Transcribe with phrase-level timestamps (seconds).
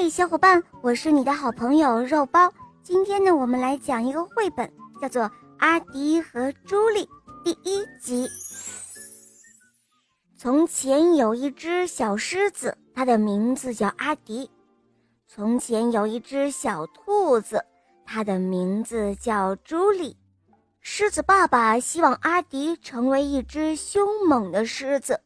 [0.00, 2.48] 嘿，小伙伴，我是你的好朋友肉包。
[2.84, 5.22] 今天呢，我们来讲一个绘本，叫做
[5.58, 7.04] 《阿迪和朱莉》
[7.42, 8.28] 第一集。
[10.36, 14.48] 从前有一只小狮子，它的名字叫阿迪。
[15.26, 17.64] 从前有一只小兔子，
[18.06, 20.16] 它的名字叫朱莉。
[20.80, 25.20] 狮子爸爸希望阿迪成为一只凶猛的狮子，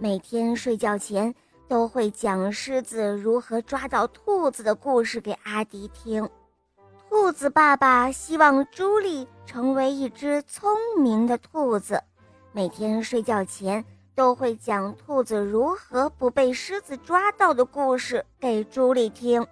[0.00, 1.32] 每天睡觉前
[1.70, 6.28] 都会讲狮子如何抓到兔子的故事给阿迪听。
[7.08, 10.68] 兔子爸爸希望朱莉成为一只聪
[10.98, 12.02] 明的兔子，
[12.50, 13.84] 每天睡觉前
[14.16, 19.46] 都会讲兔子如何不被狮子抓到的故事给朱莉听。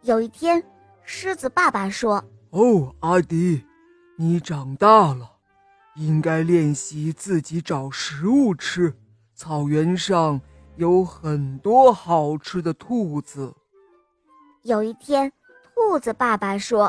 [0.00, 0.64] 有一天，
[1.04, 3.64] 狮子爸爸说：“哦，阿迪。”
[4.18, 5.36] 你长大了，
[5.94, 8.92] 应该练习自己找食物吃。
[9.34, 10.40] 草原上
[10.76, 13.54] 有很多好吃的兔子。
[14.62, 15.32] 有一天，
[15.74, 16.86] 兔子爸爸说：“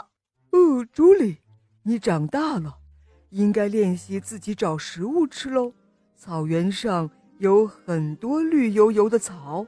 [0.52, 1.38] 哦，朱莉，
[1.84, 2.78] 你长大了，
[3.30, 5.74] 应该练习自己找食物吃喽。
[6.16, 9.66] 草原上有很多绿油油的草。”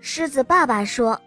[0.00, 1.20] 狮子爸爸说：“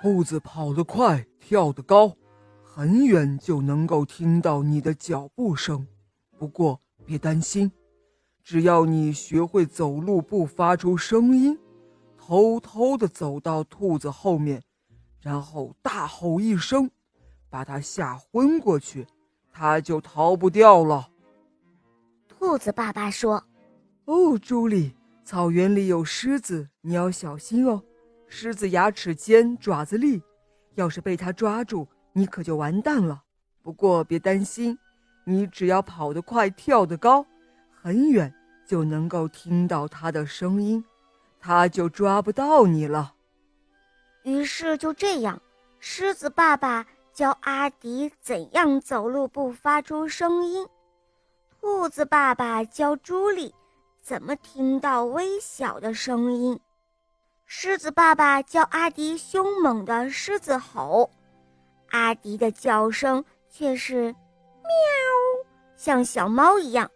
[0.00, 2.14] 兔子跑得快，跳得高。”
[2.62, 5.84] 很远就能够听到你的脚步声，
[6.38, 7.72] 不过别担心，
[8.48, 11.58] 只要你学会走路不发出声音，
[12.16, 14.62] 偷偷的走到兔子后面，
[15.20, 16.90] 然后大吼一声，
[17.50, 19.06] 把它吓昏过去，
[19.52, 21.10] 它就逃不掉了。
[22.26, 23.44] 兔子爸爸说
[24.08, 24.94] ：“哦，朱莉，
[25.26, 27.82] 草原里有狮子，你要小心哦。
[28.28, 30.22] 狮子牙齿尖，爪子利，
[30.74, 33.24] 要是被它抓住。”你可就完蛋了。
[33.62, 34.78] 不过别担心，
[35.24, 37.26] 你只要跑得快、跳得高，
[37.82, 38.32] 很远
[38.68, 40.84] 就能够听到它的声音，
[41.40, 43.14] 它就抓不到你了。
[44.24, 45.40] 于是就这样，
[45.80, 50.68] 狮子爸爸教阿迪怎样走路不发出声音，
[51.58, 53.54] 兔子爸爸教朱莉
[54.02, 56.60] 怎么听到微小的声音，
[57.46, 61.10] 狮子爸爸教阿迪凶猛的狮子吼。
[61.90, 64.14] 阿迪的叫声却是
[64.60, 64.70] “喵”，
[65.74, 66.90] 像小猫一样。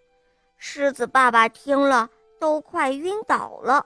[0.64, 2.08] 狮子爸爸听了
[2.38, 3.84] 都快晕倒了。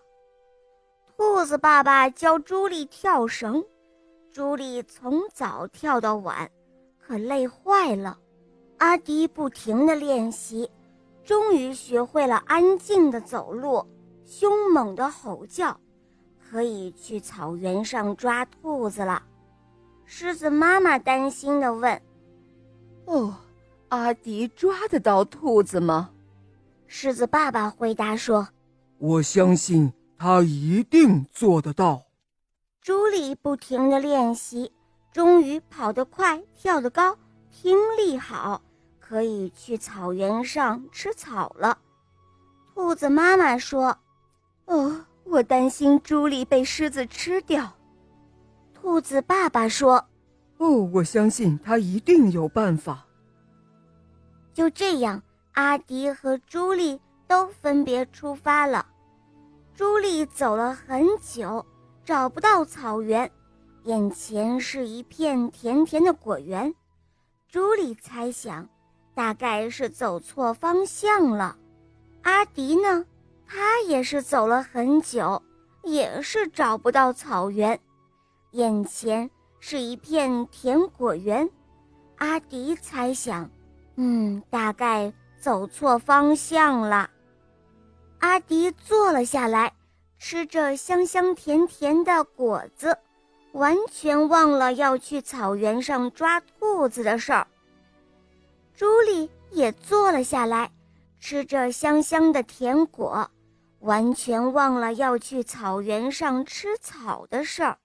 [1.17, 3.65] 兔子爸爸教朱莉跳绳，
[4.31, 6.51] 朱莉从早跳到晚，
[7.01, 8.19] 可累坏了。
[8.77, 10.71] 阿迪不停地练习，
[11.25, 13.83] 终于学会了安静的走路，
[14.27, 15.81] 凶猛的吼叫，
[16.39, 19.23] 可以去草原上抓兔子了。
[20.05, 22.03] 狮子妈妈担心地问
[23.07, 23.35] ：“哦，
[23.89, 26.11] 阿迪抓得到兔子吗？”
[26.87, 28.49] 狮子爸爸回答说
[28.99, 32.03] ：“我相信他一定做得到。”
[32.81, 34.73] 朱莉不停的练习，
[35.13, 37.19] 终于跑得快，跳得高，
[37.51, 38.63] 听力好，
[39.01, 41.79] 可以去草原上吃草了。
[42.75, 43.99] 兔子妈妈说
[44.67, 47.73] ：“哦，我担心朱莉被狮子吃掉。”
[48.73, 50.07] 兔子爸爸说
[50.59, 53.05] ：“哦，我相信他一定有办法。”
[54.55, 55.21] 就这样，
[55.57, 58.85] 阿迪和朱莉都分别出发了。
[59.75, 61.65] 朱莉走了很久，
[62.05, 63.31] 找不到草原，
[63.85, 66.75] 眼前是一片甜甜的果园。
[67.49, 68.69] 朱莉猜想，
[69.15, 71.57] 大概是走错方向了。
[72.21, 73.07] 阿迪呢，
[73.47, 75.43] 他也是走了很久，
[75.85, 77.81] 也是找不到草原。
[78.51, 81.49] 眼前是一片甜果园，
[82.19, 83.51] 阿迪猜想，
[83.95, 85.11] 嗯，大概
[85.41, 87.11] 走错方向了。
[88.19, 89.73] 阿迪坐了下来，
[90.19, 92.97] 吃着香香甜甜的果子，
[93.53, 97.47] 完全忘了要去草原上抓兔子的事儿。
[98.75, 100.71] 朱莉也坐了下来，
[101.21, 103.31] 吃着香香的甜果，
[103.81, 107.79] 完全忘了要去草原上吃草的事儿。